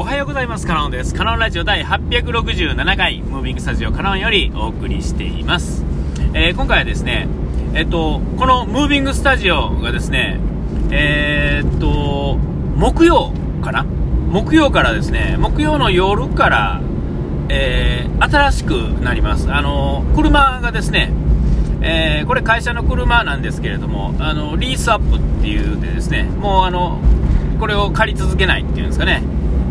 [0.00, 0.64] おはようございます。
[0.64, 1.12] カノンです。
[1.12, 5.84] カノンラジオ第867回、ムービングスタジオカノンよりお送りしています。
[6.34, 7.26] えー、今回はですね、
[7.74, 10.38] えっと、このムービングスタジオがですね、
[10.92, 12.36] えー、っと、
[12.76, 13.82] 木曜かな？
[13.82, 16.80] 木曜からですね、木曜の夜から、
[17.48, 19.52] えー、新しくなります。
[19.52, 21.10] あの、車がですね、
[21.80, 27.00] えー、これ会社の車なんですけれども、あの、リースアップっていうでですね、もうあの、
[27.58, 29.24] これを借り続けないっていうんですかね、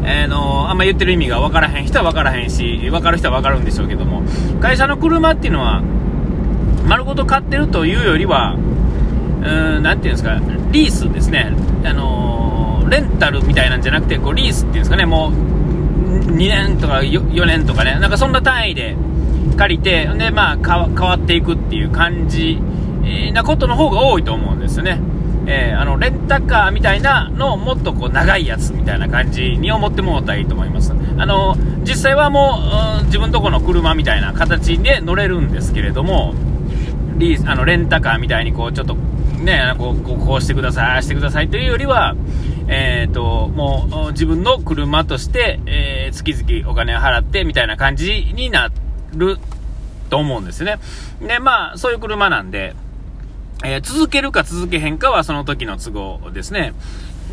[0.09, 4.23] えー、のあんま言ってる意味が分からへん人は分からへんし、分かる人は分かるんでしょうけども、
[4.61, 5.83] 会社の車っていうのは、
[6.87, 10.39] 丸ごと買ってるというよりは、うん、なていうんですか、
[10.71, 11.51] リースですね、
[11.83, 15.57] あの、レンタルみたいなんじゃなくて、こうリースっていうんですかね、もう、
[16.31, 18.95] 2年とか 4, 4年とかね、なんかそんな単位で
[19.57, 22.61] 借りて、で、まあ、変わっていくっていう感じ
[23.33, 25.01] なことの方が多いと思うんですよね。
[25.47, 30.91] えー、あのレンタカーみたいなのをもっとこう長いやつみたいな感じに思ってもらったらいいと思います。
[30.91, 32.59] あの実際はも
[32.99, 36.35] う、うん、自分とこの車みたいな形で乗れるんですけれども、
[37.17, 42.15] リーあのレンタカーみたいにこうちょっとね、こうこうしてください、ああしてくださいというよりは、
[42.67, 48.69] えーと、もう自分の車として、えー、月々お金を払ってみたいな感じにな
[49.13, 49.37] る
[50.09, 50.79] と思うんですね。
[51.21, 52.75] で、まあ、そういう車なんで、
[53.63, 56.73] えー、続けるか続けへんかはその時の都合ですね。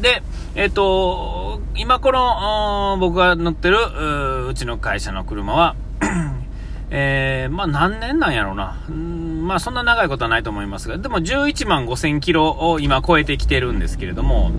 [0.01, 0.23] で、
[0.55, 5.77] えっ、ー、と、今この、僕が乗ってるう、うちの会社の車は、
[6.91, 8.79] えー、まあ何年なんやろうな。
[8.91, 14.53] まあそんな長いことはないと思いますが、でも11万5000キロを今超えてきてるんですけれども、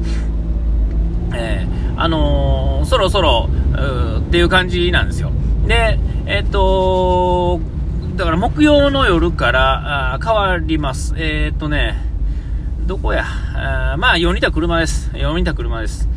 [1.34, 3.50] えー、あのー、そろそろ、
[4.20, 5.32] っていう感じなんですよ。
[5.68, 7.60] で、えっ、と
[8.16, 11.14] だから木曜の夜からあ変わります。
[11.18, 11.98] えー、っとね、
[12.88, 15.12] どこや、あまあ4人た車です。
[15.12, 16.08] 4人た車です。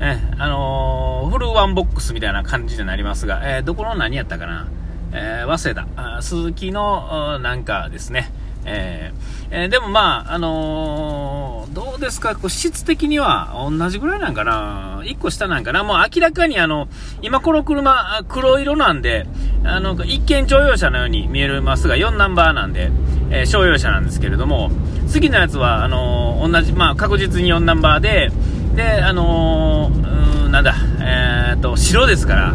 [0.00, 4.66] えあのー、フルワンボックスみたいな感じになりますが、えー、どこの何やったかな、
[5.12, 8.32] えー、早稲田、鈴木のなんかですね、
[8.64, 16.88] えー、えー、でもまあ、あのー、どうですか、こう質的には同じぐらいなんかな、1個下なんかな、もう明らかにあの、
[17.22, 19.26] 今この車、黒色なんで、
[19.64, 22.90] あの、一見乗用車のように見えますが、4ナンバーなんで、
[23.30, 24.70] えー、商用車なんですけれども、
[25.08, 28.30] 次のやつは、あの同じ、まあ確実に4ナンバーで、
[28.74, 32.54] で、あのー、なんだ、えっと、白ですから、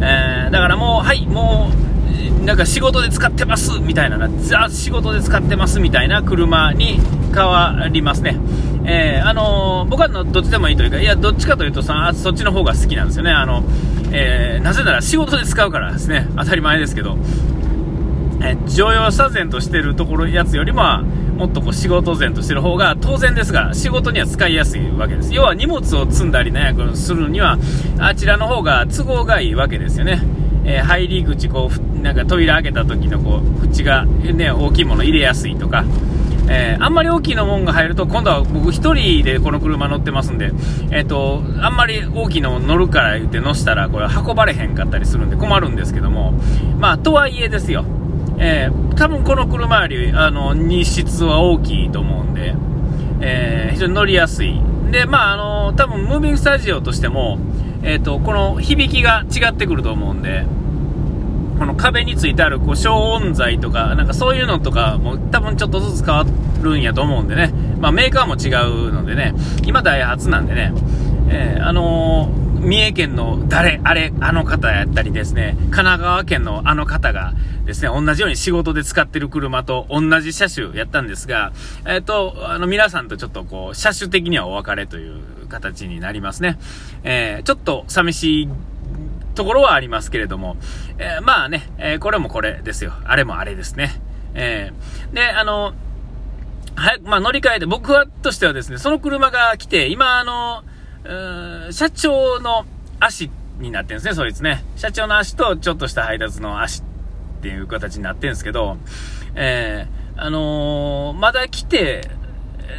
[0.00, 1.87] えだからもう、はい、もう、
[2.44, 7.00] なんか仕事で使ってますみたいなな、ザ仕事で使ってますみたいな車に
[7.34, 8.38] 変わりますね。
[8.84, 13.30] えー、あのー、僕はのどっちでもいいというか、いや、どっちかというとさ、そっちの方が好きなんですよね。
[13.30, 13.62] あの、
[14.12, 16.26] えー、なぜなら仕事で使うからですね。
[16.36, 17.16] 当たり前ですけど。
[18.40, 21.02] え乗用車前としてるところやつよりも
[21.36, 27.58] もっとこう仕事前としてる方が当然ですが仕事には使いやすいわけです要は荷物を積んだりねするには
[27.98, 30.22] あちらの方が都合がいいわけですよね
[30.68, 35.86] えー、入り口こうなんか扉開けた時のこう縁が、ね、大きいもの入れやすいとか、
[36.50, 40.52] えー、あんまり大きいのもんが入ると今度は僕1人でこの車乗ってますんで、
[40.90, 46.32] えーと、あんまり大きいの乗るから言って乗したらこれ運ばれへんかったりするんで困るんですけども、
[46.78, 47.86] まあ、とはいえですよ、
[48.38, 52.54] えー、多分この車よりあの荷室は大きいと思うんで、
[53.22, 54.60] えー、非常に乗りやすい。
[54.90, 57.38] でまああの多分ムービングスタジオとしても
[57.82, 60.44] えーと、この響きが違ってくると思うんで、
[61.58, 66.24] この壁についてあるこう消音材とか、なんかそういうのとかも多分ちょっとずつ変わ
[66.62, 68.48] るんやと思うんでね、まあ、メーカーも違
[68.88, 70.72] うのでね、今ダイハツなんでね、
[71.30, 81.52] えー、あのー、三重県の誰、あれ、あの方やったりですね、神奈川県のあの方がですね、同じように仕事で使ってる車と同じ車種やったんですが、
[81.86, 86.58] えっ、ー、と、あの皆さんとちょっとこう、車種的にはお別れという形になりますね。
[87.04, 88.48] えー、ちょっと寂しい
[89.38, 90.56] ところはありますけれども、
[90.98, 92.92] えー、まあね、えー、これもこれですよ。
[93.04, 94.00] あれもあれですね。
[94.34, 95.74] えー、で、あの、
[96.74, 100.64] はい、まあ乗り換えて、僕はとしてはですね、その車が来て、今あの、
[101.70, 102.66] 社長の
[102.98, 103.30] 足
[103.60, 104.64] になってるんですね、そいつね。
[104.74, 106.84] 社長の足とちょっとした配達の足っ
[107.40, 108.76] ていう形になってるんですけど、
[109.36, 112.10] えー、あのー、まだ来て、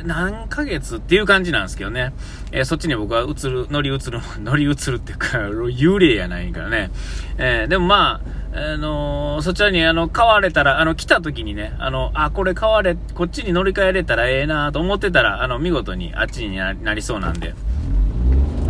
[0.04, 2.14] 何ヶ月っていう感じなんですけどね。
[2.52, 5.28] えー、そっちに僕は移る、乗り移る、 乗り移るっていうか、
[5.70, 6.92] 幽霊やないからね。
[7.38, 8.22] えー、でもま
[8.54, 17.54] あ、あのー、そちらにあの、買われたら、あの、来た時にね、あの、あ、これ買われ、こっちに乗り換えれたらええなと思ってたら、あの、見事にあっちになりそうなんで。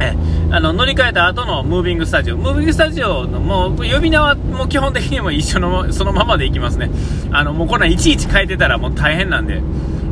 [0.02, 0.16] え
[0.50, 6.90] あの乗り換えた後のムービングスタジオ、ムービングスタジオのもう呼び名はもう基本的にも一緒のそのままでいきますね、
[7.34, 9.62] あのもうこんないちいち変えてたらもう大変なんで、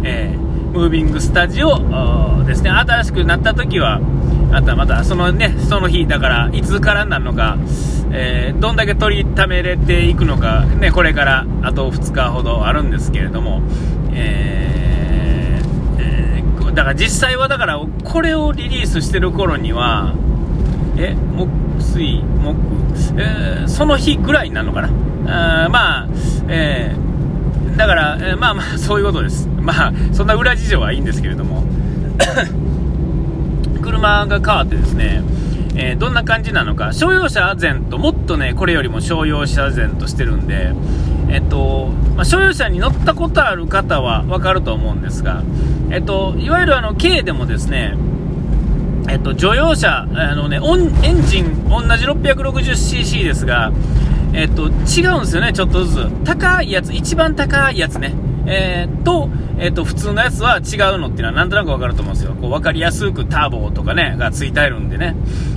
[0.03, 3.99] えームービングスタジオですね、新しくなった時は、
[4.51, 7.57] あとはまたそのね、その日、だからいつからなるのか、
[8.11, 13.61] えー、どんだけ取りためれていくのか、ね、これからあと2日ほどあるんですけれども、
[14.13, 20.13] えーえー、だから実際はだからこれをリリースしてる頃には、
[20.97, 21.49] え、木、
[21.81, 22.55] 水、木、
[23.17, 25.65] えー、その日ぐらいになるのかな。
[25.65, 26.07] あまあ、
[26.47, 27.06] えー、
[27.77, 29.47] だから、えー、まあまあ、 そういうことです。
[29.61, 31.63] まあ、そんな裏事情はいいんですけれども。
[33.81, 35.23] 車が変わってですね、
[35.75, 40.73] えー、どんな感じなのか、商用車前ともっとね、これよりも商用車前としてるんで、
[41.29, 45.43] えっと、まあ、商用車に乗ったことある方はわかると思うんですが、
[45.89, 47.95] えっと、いわゆるあの、軽でもですね、
[49.07, 50.59] えっと、乗用車、あのね、
[51.03, 53.71] エンジン、同じ 660cc ですが、
[54.33, 56.09] えっと、違うんですよね、ちょっとずつ。
[56.25, 58.13] 高いやつ、一番高いやつね。
[58.45, 59.29] えー、と、
[59.59, 62.33] えっ、ー、と、普通のやつは違うのっていうのはなんとなくわかると思うんですよ。
[62.39, 65.15] こう、わかりやすくターボとかね、がついてるんでね。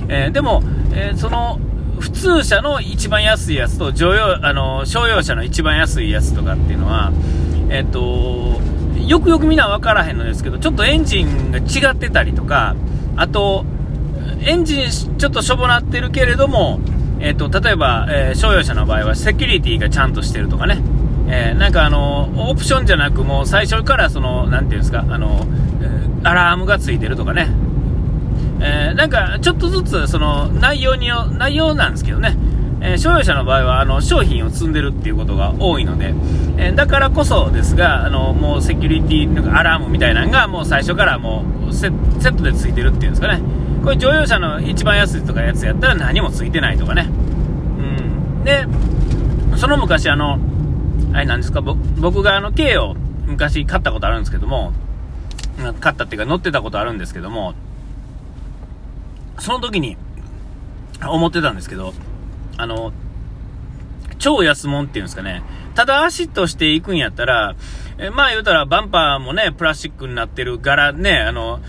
[0.09, 0.61] えー、でも、
[0.93, 1.59] えその、
[1.99, 7.11] 普通車の一番安いやつと乗用、あの、商用車の一番安いやつとかっていうのは、
[7.69, 8.59] えっ、と、
[9.05, 12.75] よくよくみんな分からへんのですけど、ちょっとエンジンが違ってたりとか、
[13.15, 13.65] あと、
[14.43, 16.79] エンジンちょっとしょぼなってるけれども、
[17.21, 20.81] えっ、と、例えば、え商用車の場合はセキュリティがちゃんとしてるとかね。
[21.27, 25.45] えー、なんかあの、オプションじゃなくもう最初からその、なんていうんですか、あの、
[26.23, 27.47] アラームがついてるとかね。
[28.59, 32.35] えー、なんかちょっとずつその内容に、内容なんですけどね。
[32.83, 36.15] えー、商用車の場合はあの商品を積んでるっていうことが多いので、
[36.57, 43.41] えー、だからこそですが、あのもうセキュリティなんかアラームみたいなのがもう最初からもうセットでついてるっていうんですかね。
[43.83, 47.09] これ乗用車の一番安いとかやつやったら何もついてないとかね。
[47.09, 47.11] う
[48.41, 48.43] ん。
[48.43, 48.65] で、
[49.57, 50.39] その昔あの、
[51.13, 52.95] あれなんですか、僕があの、K を
[53.25, 54.73] 昔買ったことあるんですけども、
[55.79, 57.53] 買ったっていうか乗ってたことあるんですけども、
[59.39, 59.97] その時に
[61.03, 61.93] 思ってたんですけど、
[62.57, 62.93] あの、
[64.19, 65.41] 超安物っていうんですかね、
[65.73, 67.55] ただ足として行くんやったら、
[67.97, 71.59] えまあ言うたらバンパーもね、プラスチックになってる柄ね、あの、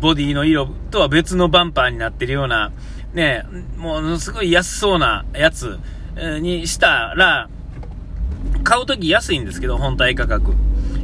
[0.00, 2.72] ボディの色とは別のバンパーになってるような、
[3.14, 3.44] ね、
[3.76, 5.78] ものすごい安そうなやつ
[6.40, 7.48] にしたら、
[8.62, 10.52] 買うとき安いんですけど、本体価格。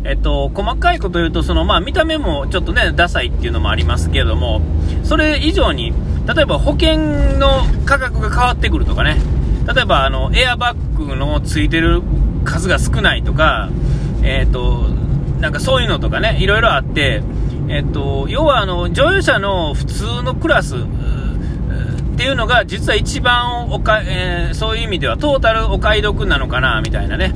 [0.05, 4.61] えっと、細かいこと言うと、その、まあ、見た目もちょっとね、ダサいっていうのもありますけれども、
[5.05, 5.93] それ以上に、
[6.27, 6.99] 例えば保険
[7.39, 9.17] の価格が変わってくるとかね、
[9.73, 12.03] 例えば、あの、エアバッグのついてる
[12.45, 13.71] 数が少ないとか、
[14.25, 14.89] えっと、
[15.39, 17.23] なんかそういうのとかね、いろいろあって、
[17.69, 20.77] えっと、要はあの、乗用車の普通のクラス、
[22.13, 27.35] っていうのが実は一番おか、えー、そういう意味ではトータルお買い得なのかなみたいなね、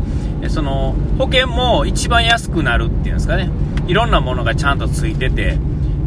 [0.49, 3.51] その保険も一番安くなるっていうんですかね、
[3.89, 5.59] いろんなものがちゃんとついてて、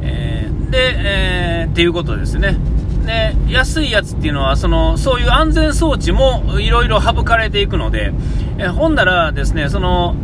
[0.02, 2.58] えー、で、えー、っていうことですね。
[3.06, 8.14] で、安いやつっていうのは、その、そういう安全装置もいろいろ省かれていくので、
[8.60, 10.16] えー、ほんならですね、その、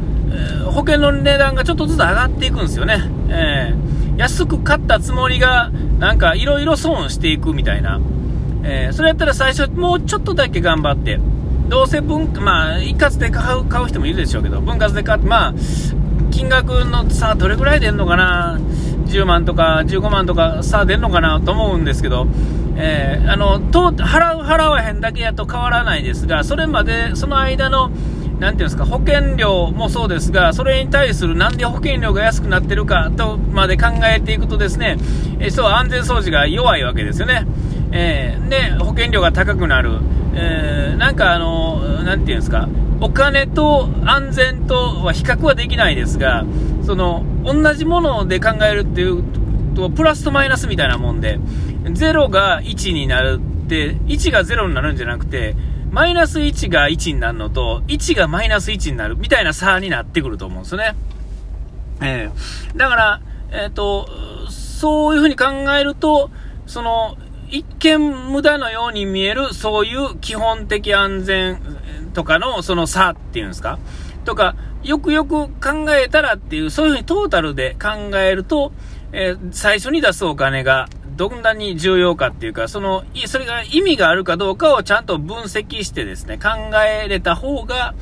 [0.66, 3.04] 保険の値段がちょっとずつ上がっていくんですよね。
[3.30, 8.00] えー、安く買ったつもりが、なんかいろいろ損していくみたいな。
[8.64, 11.20] えー、それやったら最初もうちょっとだけ頑張って、
[11.70, 15.54] どうせ分、まあ、一括で買う買う人もいるでしょうけど、分割で買って、まあ、
[16.32, 18.60] 金額の差どれぐらい出るのかな、
[19.06, 22.28] 10万とか15万とか差出るのかなと思うんですけど、
[22.76, 27.92] えー、あのと払う、払わへんだけやと変わらないですが、それまで、その間の、
[28.40, 34.98] なんていうんですか、保険料もそうですが、それに対するなんで保険料が安くなってるかとまで考えていくとですね、
[35.40, 37.46] え、そう、安全装置が弱いわけですよね。
[37.92, 40.00] えー、で、保険料が高くなる。
[40.34, 42.68] えー、なんかあの、なんていうんですか、
[43.00, 46.46] お金と安全とは比較はできないですが、
[46.86, 49.24] その、同じもので考えるっていう
[49.76, 51.40] と、プラスとマイナスみたいなもんで、
[51.84, 55.56] 0が1になるって、1が0になるんじゃなくて、
[55.96, 60.94] マイナス1が1になるのと、1がマイナス1になるみたいな差になってくると思うんですよね。
[62.02, 64.06] えー、だから、えっ、ー、と、
[64.50, 66.32] そういうふうに考えると、
[66.68, 67.16] その、
[67.50, 71.62] 一見無駄のように見える、そういう基本的安全
[72.14, 73.80] とかのその差っていうんですか？
[74.26, 78.74] とか、よくよく考えたらっていう、そういうふうにトータルで考えると、
[79.14, 86.50] えー、最初に出すお金がどんなに重要かっていうか、その、それが意味があるかどうかをちゃんと分析してですね、考
[86.86, 87.96] えれた方が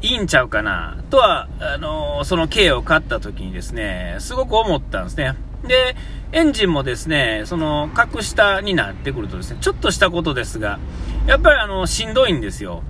[0.00, 5.34] いいんちゃうかな、とは、あの、その軽を買った時にですね、すごく思ったんですね。
[5.64, 5.96] で、
[6.32, 10.78] エンジンもですね、その、格下になってくるとですね、ちょっとしたことですが、
[11.26, 12.82] やっぱりあの、しんどいんですよ。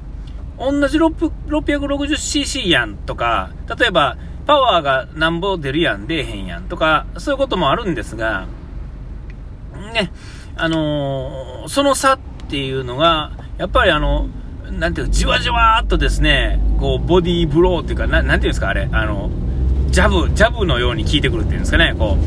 [0.58, 8.46] 同じ 660cc やんとか、例えば、パワーがなんぼ出るやん、出えへんやんとか、そういうこともあるんですが、
[9.96, 10.12] ね、
[10.56, 14.28] あのー、その差っていうのが、やっぱりあの、
[14.70, 19.30] なんていうか、じわじわっとですね、こう、ボディーブローっていうか、ななんていうんですか、あれ、あの、
[19.88, 22.18] ジャブ、ジャブのように効いてくるっていうんですかね、こ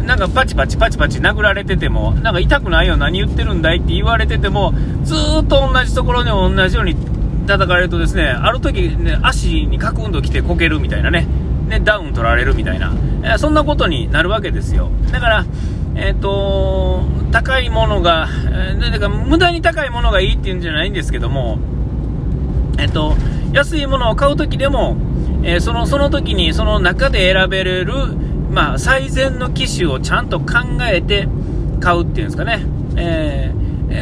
[0.00, 4.72] う、なんかパチパチパチパチ殴られてても、なんか痛くないよ、何言ってるんだいって言われてても、
[5.04, 6.96] ずっと同じところに同じように
[7.46, 11.26] 叩かれるとですね、ある時ね、足にカクンと来てこけるみたいなね、
[11.68, 12.92] ね、ダウン取られるみたいな、
[13.38, 14.90] そんなことになるわけですよ。
[15.10, 15.44] だから、
[15.94, 18.28] えっ、ー、と高いものが、
[18.90, 21.58] だか無駄に高いものがいいっていうんじゃないんですけども、
[22.78, 23.14] えっ、ー、と、
[23.52, 24.96] 安いものを買うときでも、
[25.42, 27.94] えその、その時にその中で選べれる、
[28.50, 31.26] まあ、最善の機種をちゃんと考えて
[31.80, 32.64] 買うっていうんですかね。
[32.96, 33.52] え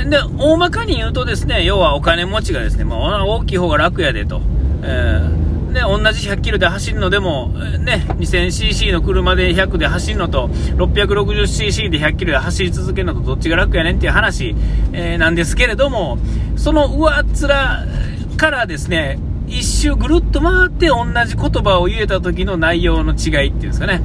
[0.08, 4.40] で、大まかに言うとですね、要はお金持ちがですね、まあ、大きい方が楽やでと。
[4.82, 5.39] えー
[5.70, 7.48] ね、同じ100キロで走るのでも、
[7.78, 14.54] ね、2000cc の車で100で走るのと、660cc で100キロで走り続けるのとどっちが楽やねんっていう話、
[14.92, 16.18] えー、なんですけれども、
[16.56, 24.00] その上っ面からですね、一周ぐるっと回って同じ言葉を言えた時の内容の違いっていうんですかね。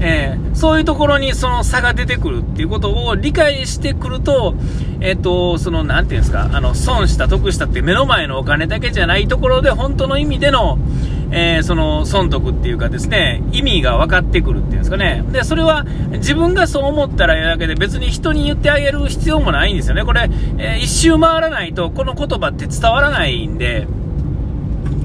[0.00, 4.54] えー、そういうところにその差が出てくるっていうことを理解してくると、
[5.00, 10.78] えっ、ー、と、その、なていうんですか、あの、損した、得したって目の前のお金だけじゃないところで、本当の意味での、
[11.30, 15.24] えー、その、損得っていうかですね、意味が分かってくるっていうんですかね。
[15.30, 20.04] で、それは自分がそう思ったらやだけで別に人に言ってあげる必要もないんですよね。
[20.04, 23.86] これ、えー、一周回らないとこの言葉って伝わらないんで、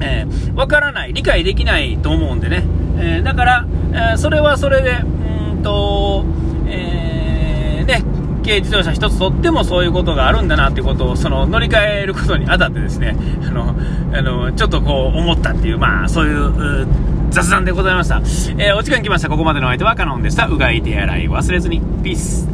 [0.00, 2.64] えー、分からない、理解できないと思うんでね。
[2.96, 6.24] えー、だから、えー、それはそれで、うんと、
[6.66, 8.02] えー、ね、
[8.44, 13.74] 軽自動車1つとってもそういうことがあるんだなっていうことをその乗り換えることにあたってですね あの
[14.12, 16.86] あのちょっとこう思ったっていうまあそういう
[17.30, 18.18] 雑談でございました、
[18.58, 19.28] えー、お時間来ました。
[19.28, 20.46] ここまでの相手はカノンでした。
[20.46, 21.80] うがい手洗い忘れずに。
[22.02, 22.53] ピース。